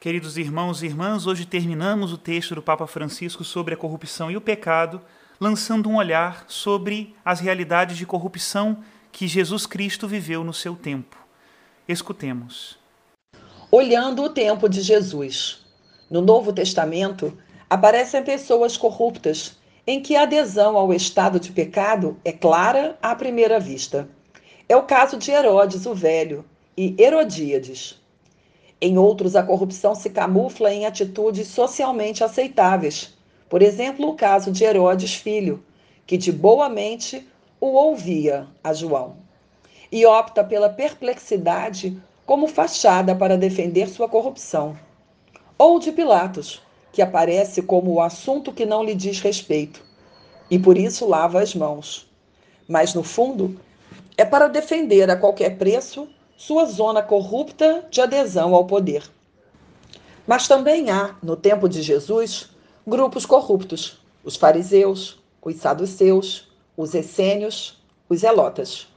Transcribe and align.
Queridos 0.00 0.38
irmãos 0.38 0.82
e 0.82 0.86
irmãs, 0.86 1.26
hoje 1.26 1.44
terminamos 1.44 2.10
o 2.10 2.16
texto 2.16 2.54
do 2.54 2.62
Papa 2.62 2.86
Francisco 2.86 3.44
sobre 3.44 3.74
a 3.74 3.76
corrupção 3.76 4.30
e 4.30 4.36
o 4.36 4.40
pecado, 4.40 4.98
lançando 5.38 5.90
um 5.90 5.96
olhar 5.96 6.46
sobre 6.48 7.14
as 7.22 7.38
realidades 7.38 7.98
de 7.98 8.06
corrupção 8.06 8.78
que 9.12 9.28
Jesus 9.28 9.66
Cristo 9.66 10.08
viveu 10.08 10.42
no 10.42 10.54
seu 10.54 10.74
tempo. 10.74 11.18
Escutemos. 11.86 12.78
Olhando 13.70 14.22
o 14.22 14.30
tempo 14.30 14.70
de 14.70 14.80
Jesus. 14.80 15.66
No 16.10 16.22
Novo 16.22 16.50
Testamento, 16.50 17.36
aparecem 17.68 18.24
pessoas 18.24 18.78
corruptas 18.78 19.58
em 19.86 20.00
que 20.00 20.16
a 20.16 20.22
adesão 20.22 20.78
ao 20.78 20.94
estado 20.94 21.38
de 21.38 21.52
pecado 21.52 22.16
é 22.24 22.32
clara 22.32 22.98
à 23.02 23.14
primeira 23.14 23.60
vista. 23.60 24.08
É 24.66 24.74
o 24.74 24.84
caso 24.84 25.18
de 25.18 25.30
Herodes 25.30 25.84
o 25.84 25.94
Velho 25.94 26.42
e 26.74 26.96
Herodíades. 26.98 27.99
Em 28.82 28.96
outros, 28.96 29.36
a 29.36 29.42
corrupção 29.42 29.94
se 29.94 30.08
camufla 30.08 30.72
em 30.72 30.86
atitudes 30.86 31.48
socialmente 31.48 32.24
aceitáveis. 32.24 33.14
Por 33.48 33.60
exemplo, 33.60 34.08
o 34.08 34.14
caso 34.14 34.50
de 34.50 34.64
Herodes 34.64 35.14
Filho, 35.14 35.62
que 36.06 36.16
de 36.16 36.32
boa 36.32 36.68
mente 36.68 37.28
o 37.60 37.66
ouvia 37.72 38.46
a 38.64 38.72
João, 38.72 39.16
e 39.92 40.06
opta 40.06 40.42
pela 40.42 40.70
perplexidade 40.70 42.00
como 42.24 42.46
fachada 42.46 43.14
para 43.14 43.36
defender 43.36 43.88
sua 43.88 44.08
corrupção. 44.08 44.76
Ou 45.58 45.78
de 45.78 45.92
Pilatos, 45.92 46.62
que 46.92 47.02
aparece 47.02 47.60
como 47.60 47.92
o 47.92 48.00
assunto 48.00 48.52
que 48.52 48.64
não 48.64 48.82
lhe 48.82 48.94
diz 48.94 49.20
respeito, 49.20 49.84
e 50.50 50.58
por 50.58 50.78
isso 50.78 51.06
lava 51.06 51.42
as 51.42 51.54
mãos. 51.54 52.10
Mas, 52.66 52.94
no 52.94 53.02
fundo, 53.02 53.60
é 54.16 54.24
para 54.24 54.48
defender 54.48 55.10
a 55.10 55.16
qualquer 55.16 55.58
preço 55.58 56.08
sua 56.40 56.64
zona 56.64 57.02
corrupta 57.02 57.84
de 57.90 58.00
adesão 58.00 58.54
ao 58.54 58.64
poder. 58.64 59.02
Mas 60.26 60.48
também 60.48 60.88
há, 60.88 61.14
no 61.22 61.36
tempo 61.36 61.68
de 61.68 61.82
Jesus, 61.82 62.48
grupos 62.86 63.26
corruptos: 63.26 63.98
os 64.24 64.36
fariseus, 64.36 65.18
os 65.42 65.56
saduceus, 65.56 66.50
os 66.74 66.94
essênios, 66.94 67.78
os 68.08 68.20
zelotas. 68.20 68.88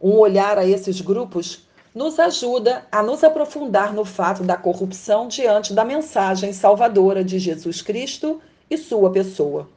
Um 0.00 0.12
olhar 0.12 0.56
a 0.56 0.64
esses 0.64 1.00
grupos 1.00 1.66
nos 1.92 2.20
ajuda 2.20 2.86
a 2.92 3.02
nos 3.02 3.24
aprofundar 3.24 3.92
no 3.92 4.04
fato 4.04 4.44
da 4.44 4.56
corrupção 4.56 5.26
diante 5.26 5.72
da 5.72 5.84
mensagem 5.84 6.52
salvadora 6.52 7.24
de 7.24 7.40
Jesus 7.40 7.82
Cristo 7.82 8.40
e 8.70 8.78
sua 8.78 9.10
pessoa. 9.10 9.68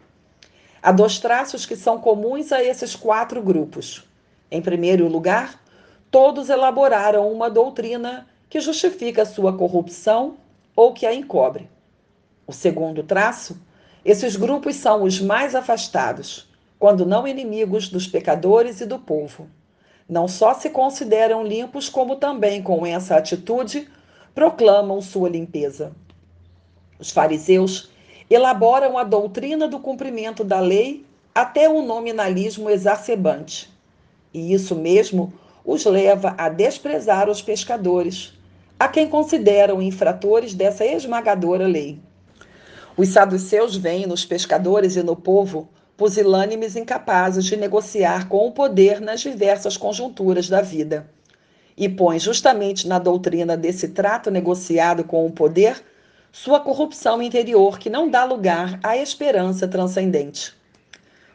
Há 0.84 0.92
dois 0.92 1.18
traços 1.18 1.66
que 1.66 1.76
são 1.76 2.00
comuns 2.00 2.52
a 2.52 2.64
esses 2.64 2.96
quatro 2.96 3.42
grupos. 3.42 4.04
Em 4.52 4.62
primeiro 4.62 5.08
lugar, 5.08 5.60
todos 6.12 6.50
elaboraram 6.50 7.32
uma 7.32 7.50
doutrina 7.50 8.28
que 8.50 8.60
justifica 8.60 9.26
sua 9.26 9.56
corrupção 9.56 10.38
ou 10.76 10.94
que 10.94 11.06
a 11.06 11.14
encobre. 11.14 11.70
O 12.46 12.54
segundo 12.54 13.04
traço, 13.04 13.60
esses 14.06 14.36
grupos 14.36 14.76
são 14.76 15.04
os 15.04 15.20
mais 15.20 15.54
afastados, 15.54 16.48
quando 16.80 17.06
não 17.06 17.28
inimigos 17.28 17.90
dos 17.90 18.08
pecadores 18.08 18.80
e 18.80 18.86
do 18.86 18.98
povo. 18.98 19.48
Não 20.08 20.28
só 20.28 20.54
se 20.54 20.70
consideram 20.70 21.44
limpos, 21.44 21.90
como 21.90 22.16
também, 22.16 22.64
com 22.64 22.86
essa 22.86 23.18
atitude, 23.18 23.90
proclamam 24.34 25.02
sua 25.02 25.28
limpeza. 25.28 25.92
Os 26.98 27.12
fariseus 27.12 27.90
elaboram 28.30 28.98
a 28.98 29.04
doutrina 29.04 29.68
do 29.68 29.80
cumprimento 29.80 30.44
da 30.44 30.60
lei 30.60 31.06
até 31.36 31.68
um 31.68 31.86
nominalismo 31.86 32.70
exacerbante. 32.70 33.70
E 34.34 34.54
isso 34.54 34.76
mesmo 34.76 35.34
os 35.68 35.84
leva 35.84 36.34
a 36.38 36.48
desprezar 36.48 37.30
os 37.30 37.42
pescadores, 37.42 38.32
a 38.80 38.88
quem 38.88 39.10
consideram 39.10 39.82
infratores 39.82 40.54
dessa 40.54 40.86
esmagadora 40.86 41.68
lei. 41.68 42.00
Os 42.96 43.10
saduceus 43.10 43.76
veem 43.76 44.08
nos 44.08 44.24
pescadores 44.24 44.96
e 44.96 45.04
no 45.04 45.14
povo 45.14 45.68
pusilânimes 45.98 46.78
incapazes 46.78 47.44
de 47.44 47.58
negociar 47.58 48.30
com 48.30 48.48
o 48.48 48.52
poder 48.54 49.02
nas 49.02 49.20
diversas 49.20 49.76
conjunturas 49.76 50.48
da 50.48 50.62
vida. 50.62 51.10
E 51.76 51.90
põe 51.90 52.18
justamente 52.18 52.88
na 52.88 52.98
doutrina 52.98 53.58
desse 53.58 53.90
trato 53.90 54.32
negociado 54.32 55.04
com 55.04 55.26
o 55.26 55.32
poder 55.32 55.84
sua 56.32 56.62
corrupção 56.62 57.22
interior 57.22 57.78
que 57.78 57.90
não 57.90 58.10
dá 58.10 58.24
lugar 58.24 58.80
à 58.82 58.96
esperança 58.96 59.68
transcendente. 59.68 60.56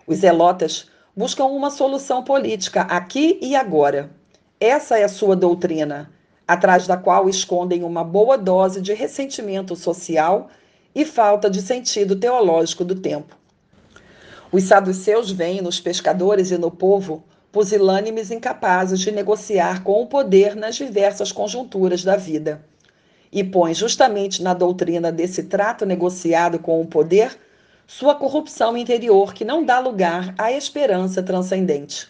Os 0.06 0.18
zelotas 0.18 0.86
buscam 1.14 1.44
uma 1.44 1.70
solução 1.70 2.24
política 2.24 2.82
aqui 2.82 3.38
e 3.42 3.54
agora 3.54 4.21
essa 4.64 4.96
é 4.96 5.02
a 5.02 5.08
sua 5.08 5.34
doutrina, 5.34 6.08
atrás 6.46 6.86
da 6.86 6.96
qual 6.96 7.28
escondem 7.28 7.82
uma 7.82 8.04
boa 8.04 8.38
dose 8.38 8.80
de 8.80 8.94
ressentimento 8.94 9.74
social 9.74 10.48
e 10.94 11.04
falta 11.04 11.50
de 11.50 11.60
sentido 11.60 12.14
teológico 12.14 12.84
do 12.84 12.94
tempo. 12.94 13.36
Os 14.52 14.64
saduceus 14.64 15.32
veem 15.32 15.60
nos 15.60 15.80
pescadores 15.80 16.52
e 16.52 16.58
no 16.58 16.70
povo 16.70 17.24
pusilânimes 17.50 18.30
incapazes 18.30 19.00
de 19.00 19.10
negociar 19.10 19.82
com 19.82 20.00
o 20.00 20.06
poder 20.06 20.54
nas 20.54 20.76
diversas 20.76 21.32
conjunturas 21.32 22.04
da 22.04 22.16
vida. 22.16 22.64
E 23.32 23.42
põe 23.42 23.74
justamente 23.74 24.42
na 24.42 24.54
doutrina 24.54 25.10
desse 25.10 25.42
trato 25.44 25.84
negociado 25.84 26.58
com 26.58 26.80
o 26.80 26.86
poder 26.86 27.36
sua 27.86 28.14
corrupção 28.14 28.76
interior 28.76 29.34
que 29.34 29.44
não 29.44 29.64
dá 29.64 29.80
lugar 29.80 30.34
à 30.38 30.52
esperança 30.52 31.20
transcendente. 31.20 32.08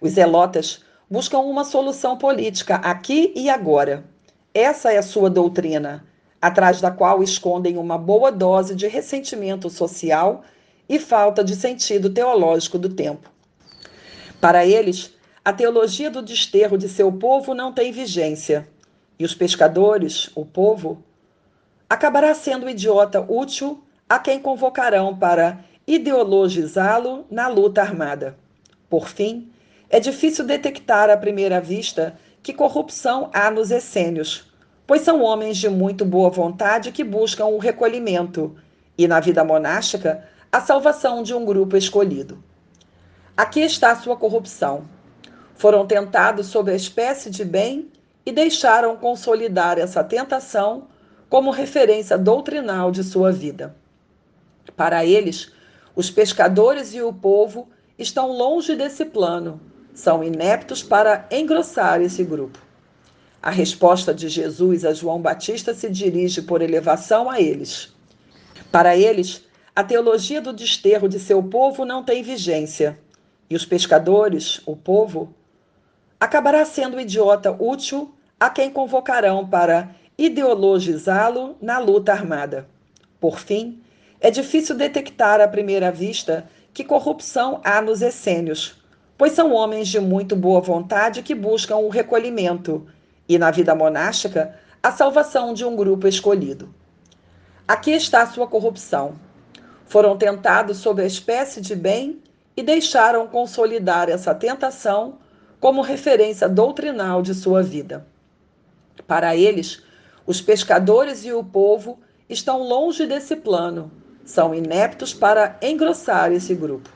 Os 0.00 0.12
zelotas 0.12 0.85
buscam 1.10 1.38
uma 1.38 1.64
solução 1.64 2.16
política 2.16 2.76
aqui 2.76 3.32
e 3.36 3.48
agora. 3.48 4.04
Essa 4.52 4.92
é 4.92 4.98
a 4.98 5.02
sua 5.02 5.30
doutrina, 5.30 6.04
atrás 6.40 6.80
da 6.80 6.90
qual 6.90 7.22
escondem 7.22 7.76
uma 7.76 7.96
boa 7.96 8.32
dose 8.32 8.74
de 8.74 8.88
ressentimento 8.88 9.70
social 9.70 10.42
e 10.88 10.98
falta 10.98 11.44
de 11.44 11.54
sentido 11.54 12.10
teológico 12.10 12.78
do 12.78 12.88
tempo. 12.88 13.30
Para 14.40 14.66
eles, 14.66 15.12
a 15.44 15.52
teologia 15.52 16.10
do 16.10 16.22
desterro 16.22 16.76
de 16.76 16.88
seu 16.88 17.12
povo 17.12 17.54
não 17.54 17.72
tem 17.72 17.92
vigência, 17.92 18.68
e 19.18 19.24
os 19.24 19.34
pescadores, 19.34 20.30
o 20.34 20.44
povo, 20.44 21.02
acabará 21.88 22.34
sendo 22.34 22.68
idiota 22.68 23.20
útil 23.20 23.82
a 24.08 24.18
quem 24.18 24.40
convocarão 24.40 25.16
para 25.16 25.64
ideologizá-lo 25.86 27.24
na 27.30 27.48
luta 27.48 27.80
armada. 27.80 28.36
Por 28.90 29.08
fim, 29.08 29.50
é 29.88 30.00
difícil 30.00 30.44
detectar 30.44 31.08
à 31.10 31.16
primeira 31.16 31.60
vista 31.60 32.18
que 32.42 32.52
corrupção 32.52 33.30
há 33.32 33.50
nos 33.50 33.70
essênios, 33.70 34.50
pois 34.84 35.02
são 35.02 35.22
homens 35.22 35.56
de 35.58 35.68
muito 35.68 36.04
boa 36.04 36.28
vontade 36.28 36.90
que 36.90 37.04
buscam 37.04 37.46
o 37.46 37.58
recolhimento 37.58 38.56
e, 38.98 39.06
na 39.06 39.20
vida 39.20 39.44
monástica, 39.44 40.28
a 40.50 40.60
salvação 40.60 41.22
de 41.22 41.34
um 41.34 41.44
grupo 41.44 41.76
escolhido. 41.76 42.42
Aqui 43.36 43.60
está 43.60 43.94
sua 43.94 44.16
corrupção. 44.16 44.88
Foram 45.54 45.86
tentados 45.86 46.48
sob 46.48 46.70
a 46.70 46.74
espécie 46.74 47.30
de 47.30 47.44
bem 47.44 47.90
e 48.24 48.32
deixaram 48.32 48.96
consolidar 48.96 49.78
essa 49.78 50.02
tentação 50.02 50.88
como 51.28 51.50
referência 51.50 52.18
doutrinal 52.18 52.90
de 52.90 53.04
sua 53.04 53.30
vida. 53.30 53.76
Para 54.76 55.04
eles, 55.04 55.52
os 55.94 56.10
pescadores 56.10 56.92
e 56.92 57.00
o 57.00 57.12
povo 57.12 57.68
estão 57.96 58.32
longe 58.32 58.74
desse 58.74 59.04
plano 59.04 59.60
são 59.96 60.22
ineptos 60.22 60.82
para 60.82 61.26
engrossar 61.30 62.02
esse 62.02 62.22
grupo. 62.22 62.58
A 63.42 63.50
resposta 63.50 64.12
de 64.12 64.28
Jesus 64.28 64.84
a 64.84 64.92
João 64.92 65.20
Batista 65.20 65.72
se 65.72 65.88
dirige 65.88 66.42
por 66.42 66.60
elevação 66.60 67.30
a 67.30 67.40
eles. 67.40 67.94
Para 68.70 68.94
eles, 68.94 69.42
a 69.74 69.82
teologia 69.82 70.40
do 70.40 70.52
desterro 70.52 71.08
de 71.08 71.18
seu 71.18 71.42
povo 71.42 71.84
não 71.86 72.04
tem 72.04 72.22
vigência, 72.22 72.98
e 73.48 73.56
os 73.56 73.64
pescadores, 73.64 74.60
o 74.66 74.76
povo, 74.76 75.34
acabará 76.20 76.64
sendo 76.66 77.00
idiota 77.00 77.50
útil 77.58 78.14
a 78.38 78.50
quem 78.50 78.70
convocarão 78.70 79.48
para 79.48 79.94
ideologizá-lo 80.18 81.56
na 81.60 81.78
luta 81.78 82.12
armada. 82.12 82.68
Por 83.18 83.38
fim, 83.38 83.80
é 84.20 84.30
difícil 84.30 84.76
detectar 84.76 85.40
à 85.40 85.48
primeira 85.48 85.90
vista 85.90 86.46
que 86.74 86.84
corrupção 86.84 87.60
há 87.64 87.80
nos 87.80 88.02
essênios, 88.02 88.76
pois 89.18 89.32
são 89.32 89.52
homens 89.52 89.88
de 89.88 89.98
muito 89.98 90.36
boa 90.36 90.60
vontade 90.60 91.22
que 91.22 91.34
buscam 91.34 91.76
o 91.76 91.88
recolhimento 91.88 92.86
e, 93.28 93.38
na 93.38 93.50
vida 93.50 93.74
monástica, 93.74 94.54
a 94.82 94.92
salvação 94.92 95.54
de 95.54 95.64
um 95.64 95.74
grupo 95.74 96.06
escolhido. 96.06 96.72
Aqui 97.66 97.90
está 97.90 98.22
a 98.22 98.26
sua 98.26 98.46
corrupção. 98.46 99.14
Foram 99.86 100.16
tentados 100.16 100.78
sob 100.78 101.02
a 101.02 101.06
espécie 101.06 101.60
de 101.60 101.74
bem 101.74 102.22
e 102.56 102.62
deixaram 102.62 103.26
consolidar 103.26 104.08
essa 104.08 104.34
tentação 104.34 105.18
como 105.58 105.80
referência 105.80 106.48
doutrinal 106.48 107.22
de 107.22 107.34
sua 107.34 107.62
vida. 107.62 108.06
Para 109.06 109.36
eles, 109.36 109.82
os 110.26 110.40
pescadores 110.40 111.24
e 111.24 111.32
o 111.32 111.42
povo 111.42 111.98
estão 112.28 112.62
longe 112.62 113.06
desse 113.06 113.36
plano, 113.36 113.90
são 114.24 114.54
ineptos 114.54 115.14
para 115.14 115.56
engrossar 115.62 116.32
esse 116.32 116.54
grupo. 116.54 116.95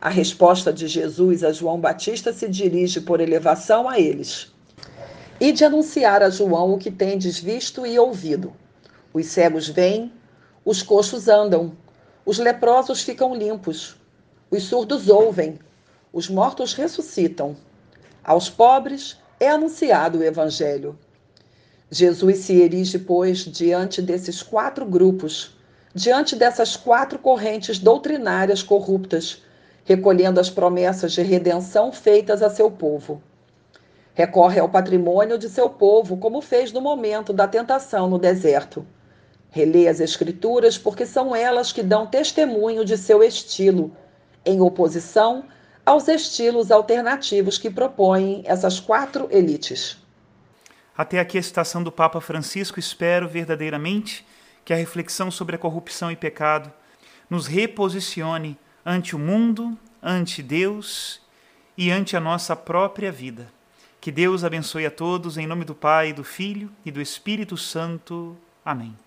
A 0.00 0.08
resposta 0.08 0.72
de 0.72 0.86
Jesus 0.86 1.42
a 1.42 1.52
João 1.52 1.80
Batista 1.80 2.32
se 2.32 2.48
dirige 2.48 3.00
por 3.00 3.20
elevação 3.20 3.88
a 3.88 3.98
eles. 3.98 4.52
e 5.40 5.52
de 5.52 5.64
anunciar 5.64 6.22
a 6.22 6.30
João 6.30 6.74
o 6.74 6.78
que 6.78 6.90
tendes 6.90 7.38
visto 7.38 7.86
e 7.86 7.98
ouvido. 7.98 8.52
Os 9.12 9.26
cegos 9.26 9.68
vêm, 9.68 10.12
os 10.64 10.82
coxos 10.82 11.28
andam, 11.28 11.76
os 12.24 12.38
leprosos 12.38 13.02
ficam 13.02 13.34
limpos, 13.34 13.96
os 14.50 14.62
surdos 14.64 15.08
ouvem, 15.08 15.58
os 16.12 16.28
mortos 16.28 16.72
ressuscitam. 16.72 17.56
Aos 18.22 18.48
pobres 18.48 19.18
é 19.38 19.48
anunciado 19.48 20.18
o 20.18 20.22
Evangelho. 20.22 20.98
Jesus 21.90 22.38
se 22.38 22.54
erige, 22.54 22.98
pois, 22.98 23.40
diante 23.40 24.00
desses 24.00 24.42
quatro 24.42 24.86
grupos, 24.86 25.54
diante 25.94 26.34
dessas 26.34 26.76
quatro 26.76 27.18
correntes 27.18 27.78
doutrinárias 27.78 28.62
corruptas, 28.62 29.42
recolhendo 29.84 30.40
as 30.40 30.50
promessas 30.50 31.12
de 31.12 31.22
redenção 31.22 31.92
feitas 31.92 32.42
a 32.42 32.50
seu 32.50 32.70
povo. 32.70 33.22
Recorre 34.14 34.60
ao 34.60 34.68
patrimônio 34.68 35.36
de 35.36 35.48
seu 35.48 35.68
povo, 35.68 36.16
como 36.16 36.40
fez 36.40 36.72
no 36.72 36.80
momento 36.80 37.32
da 37.32 37.46
tentação 37.46 38.08
no 38.08 38.18
deserto. 38.18 38.86
Relê 39.50 39.86
as 39.86 40.00
Escrituras 40.00 40.78
porque 40.78 41.04
são 41.04 41.34
elas 41.34 41.72
que 41.72 41.82
dão 41.82 42.06
testemunho 42.06 42.84
de 42.84 42.96
seu 42.96 43.22
estilo, 43.22 43.94
em 44.44 44.60
oposição 44.60 45.44
aos 45.84 46.08
estilos 46.08 46.70
alternativos 46.70 47.58
que 47.58 47.70
propõem 47.70 48.42
essas 48.46 48.80
quatro 48.80 49.28
elites. 49.30 49.98
Até 50.96 51.18
aqui 51.18 51.36
a 51.36 51.42
citação 51.42 51.82
do 51.82 51.90
Papa 51.92 52.20
Francisco. 52.20 52.78
Espero 52.78 53.28
verdadeiramente 53.28 54.24
que 54.64 54.72
a 54.72 54.76
reflexão 54.76 55.30
sobre 55.30 55.56
a 55.56 55.58
corrupção 55.58 56.10
e 56.10 56.16
pecado 56.16 56.72
nos 57.28 57.46
reposicione 57.46 58.56
ante 58.84 59.16
o 59.16 59.18
mundo, 59.18 59.76
ante 60.02 60.42
Deus 60.42 61.20
e 61.76 61.90
ante 61.90 62.16
a 62.16 62.20
nossa 62.20 62.54
própria 62.54 63.10
vida. 63.10 63.52
Que 64.00 64.12
Deus 64.12 64.44
abençoe 64.44 64.84
a 64.84 64.90
todos, 64.90 65.38
em 65.38 65.46
nome 65.46 65.64
do 65.64 65.74
Pai, 65.74 66.12
do 66.12 66.22
Filho 66.22 66.70
e 66.84 66.90
do 66.90 67.00
Espírito 67.00 67.56
Santo. 67.56 68.36
Amém. 68.64 68.94